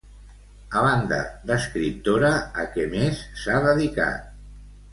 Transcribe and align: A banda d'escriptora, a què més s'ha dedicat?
A 0.79 0.85
banda 0.85 1.19
d'escriptora, 1.51 2.33
a 2.63 2.67
què 2.73 2.89
més 2.97 3.23
s'ha 3.43 3.61
dedicat? 3.69 4.29